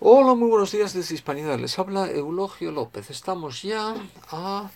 [0.00, 1.58] Hola, muy buenos días desde Hispanidad.
[1.58, 3.10] Les habla Eulogio López.
[3.10, 3.94] Estamos ya
[4.28, 4.70] a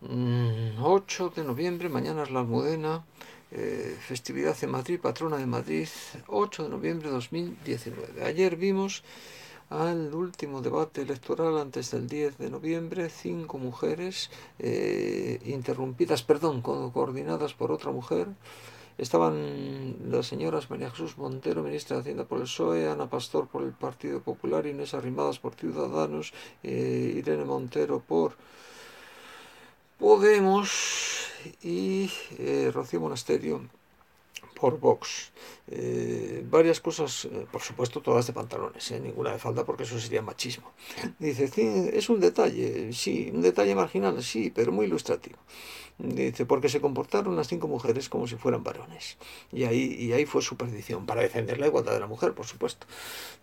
[0.00, 1.88] 8 mm, de noviembre.
[1.88, 3.04] Mañana es la Almudena,
[3.50, 5.88] eh, festividad en Madrid, patrona de Madrid,
[6.28, 8.24] 8 de noviembre de 2019.
[8.24, 9.02] Ayer vimos
[9.70, 14.30] al último debate electoral antes del 10 de noviembre, cinco mujeres
[14.60, 18.28] eh, interrumpidas, perdón, coordinadas por otra mujer
[18.96, 23.62] Estaban las señoras María Jesús Montero, ministra de Hacienda por el PSOE, Ana Pastor por
[23.62, 28.36] el Partido Popular, Inés Arrimadas por Ciudadanos, eh, Irene Montero por
[29.98, 31.28] Podemos
[31.62, 33.62] y eh, Rocío Monasterio
[34.54, 35.32] por Vox.
[35.66, 40.72] Eh, varias cosas, por supuesto, todas de pantalones, ninguna de falda porque eso sería machismo.
[41.18, 41.50] Dice,
[41.92, 45.38] es un detalle, sí, un detalle marginal, sí, pero muy ilustrativo.
[45.96, 49.16] Dice, porque se comportaron las cinco mujeres como si fueran varones.
[49.52, 52.46] Y ahí, y ahí fue su perdición, para defender la igualdad de la mujer, por
[52.46, 52.88] supuesto.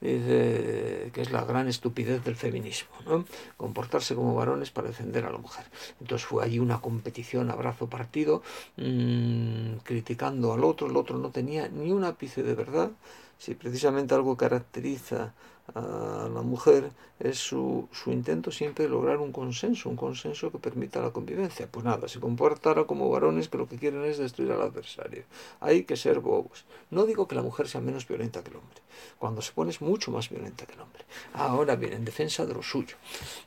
[0.02, 3.24] Dice que es la gran estupidez del feminismo, ¿no?
[3.56, 5.64] Comportarse como varones para defender a la mujer.
[6.02, 8.44] Entonces fue allí una competición, abrazo partido,
[8.76, 10.88] mmm, criticando al otro.
[10.88, 12.92] El otro no tenía ni un ápice de verdad.
[13.38, 15.34] Si precisamente algo caracteriza
[15.74, 20.58] a la mujer es su, su, intento siempre de lograr un consenso, un consenso que
[20.58, 21.68] permita la convivencia.
[21.72, 25.24] Pues nada, se comportara como varones que lo que quieren es destruir al adversario.
[25.60, 26.66] Hay que ser bobos.
[26.90, 28.82] No digo que la mujer sea menos violenta que el hombre.
[29.18, 31.06] Cuando se pone es mucho más violenta que el hombre.
[31.34, 32.96] Ahora bien, en defensa de lo suyo.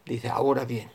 [0.06, 0.90] Dice, ahora bien.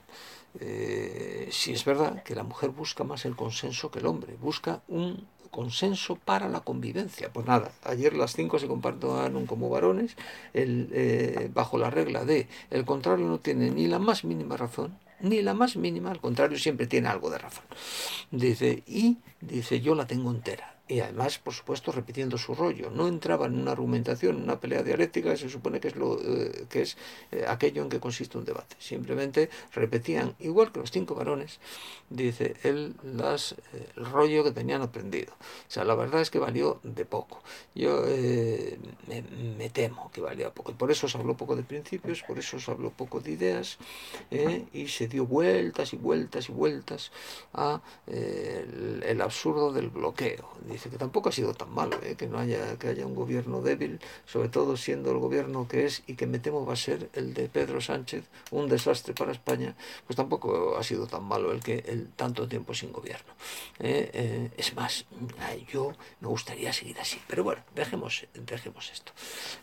[0.60, 4.82] Eh, si es verdad que la mujer busca más el consenso que el hombre, busca
[4.88, 7.32] un consenso para la convivencia.
[7.32, 10.16] Pues nada, ayer las cinco se compartieron como varones
[10.54, 14.98] el, eh, bajo la regla de el contrario no tiene ni la más mínima razón,
[15.20, 17.66] ni la más mínima, al contrario siempre tiene algo de razón.
[18.32, 22.90] Dice, y dice, yo la tengo entera y además, por supuesto, repitiendo su rollo.
[22.90, 26.20] No entraba en una argumentación, en una pelea dialéctica, que se supone que es, lo,
[26.20, 26.98] eh, que es
[27.32, 28.76] eh, aquello en que consiste un debate.
[28.80, 31.60] Simplemente repetían, igual que los cinco varones,
[32.10, 33.38] dice él, eh,
[33.98, 35.32] el rollo que tenían aprendido.
[35.34, 37.44] O sea, la verdad es que valió de poco.
[37.76, 38.04] Yo
[39.08, 39.22] me,
[39.58, 40.72] me, temo que valía poco.
[40.72, 43.78] Y por eso se habló poco de principios, por eso se habló poco de ideas,
[44.74, 47.12] y se dio vueltas y vueltas y vueltas
[47.54, 50.50] a el, el absurdo del bloqueo
[50.88, 52.16] que tampoco ha sido tan malo, ¿eh?
[52.16, 56.04] que no haya, que haya un gobierno débil, sobre todo siendo el gobierno que es
[56.08, 59.76] y que me temo va a ser el de Pedro Sánchez, un desastre para España,
[60.06, 63.34] pues tampoco ha sido tan malo el que el tanto tiempo sin gobierno.
[63.80, 64.10] ¿eh?
[64.14, 65.06] Eh, es más,
[65.72, 69.12] yo me gustaría seguir así, pero bueno, dejemos, dejemos esto.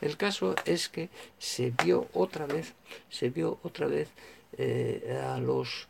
[0.00, 2.74] El caso es que se vio otra vez,
[3.08, 4.10] se vio otra vez
[5.22, 5.86] a los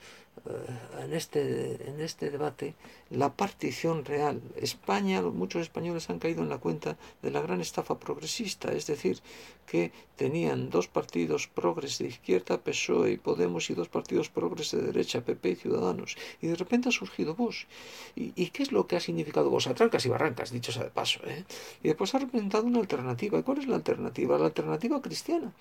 [1.01, 2.75] en este, en este debate
[3.11, 4.41] la partición real.
[4.57, 9.21] España, muchos españoles han caído en la cuenta de la gran estafa progresista, es decir,
[9.67, 14.81] que tenían dos partidos progres de izquierda, PSOE y Podemos, y dos partidos progres de
[14.81, 16.17] derecha, PP y Ciudadanos.
[16.41, 17.67] Y de repente ha surgido vos.
[18.15, 19.67] ¿Y, qué es lo que ha significado vos?
[19.67, 21.21] A trancas y barrancas, dicho sea de paso.
[21.27, 21.45] ¿eh?
[21.83, 23.39] Y después ha representado una alternativa.
[23.39, 24.39] ¿Y cuál es la alternativa?
[24.39, 25.53] La alternativa cristiana.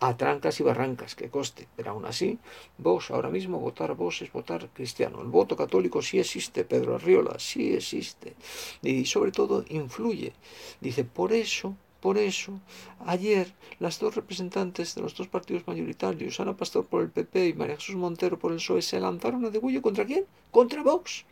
[0.00, 1.66] A trancas y barrancas, que coste.
[1.74, 2.38] Pero aún así,
[2.78, 5.22] vos, ahora mismo, votar vos es votar cristiano.
[5.22, 8.34] El voto católico sí existe, Pedro Arriola, sí existe
[8.82, 10.32] y sobre todo influye.
[10.80, 11.74] Dice, por eso,
[12.04, 12.60] por eso,
[13.06, 13.46] ayer
[13.78, 17.76] las dos representantes de los dos partidos mayoritarios, Ana Pastor por el PP y María
[17.76, 20.26] Jesús Montero por el PSOE, se lanzaron a degüello contra quién?
[20.50, 21.24] Contra Vox.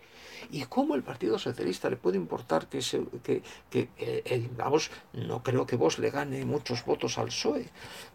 [0.50, 5.42] ¿Y cómo el Partido Socialista le puede importar que, se, que, que eh, vamos, no
[5.42, 7.68] creo que vos le gane muchos votos al PSOE?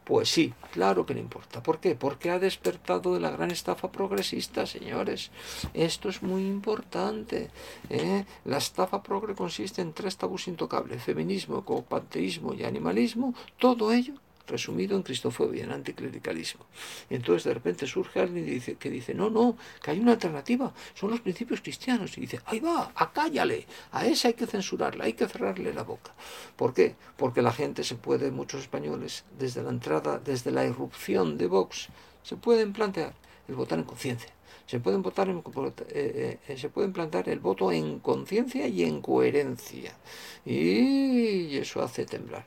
[0.08, 1.62] Pues sí, claro que le importa.
[1.62, 1.94] ¿Por qué?
[1.94, 5.32] Porque ha despertado de la gran estafa progresista, señores.
[5.74, 7.50] Esto es muy importante.
[7.90, 8.24] ¿eh?
[8.46, 14.14] La estafa progre consiste en tres tabús intocables, feminismo, copanteísmo y animalismo, todo ello
[14.48, 16.66] resumido en cristofobia, en anticlericalismo.
[17.10, 20.74] Y entonces de repente surge alguien dice, que dice, no, no, que hay una alternativa,
[20.94, 22.18] son los principios cristianos.
[22.18, 26.14] Y dice, ahí va, acállale, a esa hay que censurarla, hay que cerrarle la boca.
[26.56, 26.96] ¿Por qué?
[27.18, 31.90] Porque la gente se puede, muchos españoles, desde la entrada, desde la irrupción de Vox,
[32.24, 33.14] se pueden plantear
[33.48, 34.32] el votar en conciencia.
[34.66, 35.42] Se pueden, votar en,
[35.92, 39.96] eh, eh, se pueden plantar el voto en conciencia y en coherencia.
[40.46, 42.46] Y eso hace temblar.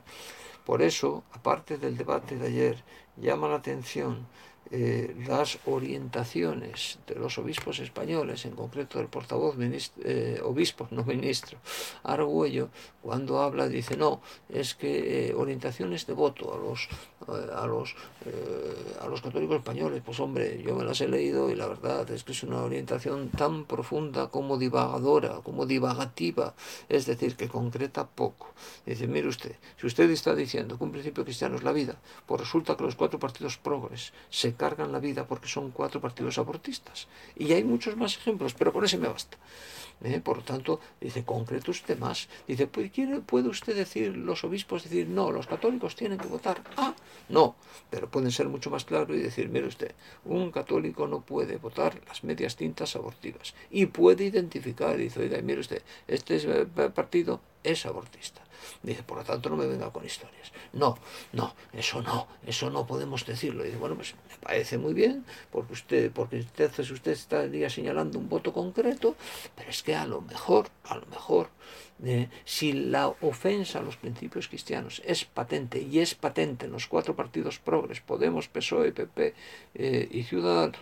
[0.65, 2.83] Por eso, aparte del debate de ayer,
[3.17, 4.27] llama la atención
[4.73, 11.57] eh, las orientaciones de los obispos españoles, en concreto del portavoz eh, obispo, no ministro,
[12.03, 12.69] Argüello,
[13.01, 16.87] cuando habla dice, no, es que eh, orientaciones de voto a los,
[17.53, 17.95] a, los,
[19.01, 22.23] a los católicos españoles, pues hombre, yo me las he leído y la verdad es
[22.23, 26.53] que es una orientación tan profunda como divagadora, como divagativa,
[26.87, 28.53] es decir, que concreta poco.
[28.85, 32.39] Dice, mire usted, si usted está diciendo que un principio cristiano es la vida, pues
[32.39, 37.07] resulta que los cuatro partidos progres se cargan la vida porque son cuatro partidos abortistas.
[37.35, 39.35] Y hay muchos más ejemplos, pero con ese me basta.
[40.03, 40.19] ¿Eh?
[40.23, 42.27] Por lo tanto, dice, concreto usted más.
[42.47, 46.61] Dice, ¿puede usted decir, los obispos decir, no, los católicos tienen que votar?
[46.77, 46.93] Ah,
[47.29, 47.55] no,
[47.89, 49.93] pero pueden ser mucho más claros y decir, mire usted,
[50.25, 53.55] un católico no puede votar las medias tintas abortivas.
[53.71, 58.41] Y puede identificar, dice, oiga, mire usted, este eh, partido es abortista.
[58.83, 60.51] Dice, por lo tanto, no me venga con historias.
[60.73, 60.97] No,
[61.33, 63.63] no, eso no, eso no podemos decirlo.
[63.63, 68.29] Dice, bueno, pues me parece muy bien, porque usted, porque usted, usted estaría señalando un
[68.29, 69.15] voto concreto,
[69.55, 71.49] pero es que a lo mejor, a lo mejor,
[72.03, 76.87] eh, si la ofensa a los principios cristianos es patente, y es patente en los
[76.87, 79.33] cuatro partidos progres, Podemos, PSOE, PP
[79.75, 80.79] eh, y Ciudadanos,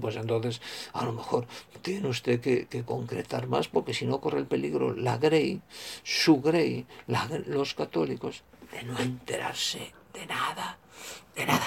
[0.00, 0.60] pues entonces
[0.92, 1.46] a lo mejor
[1.82, 5.60] tiene usted que, concretar más, porque si no corre el peligro la Grey,
[6.02, 6.86] su Grey,
[7.46, 8.42] los católicos,
[8.72, 10.78] de no enterarse de nada,
[11.34, 11.60] de nada.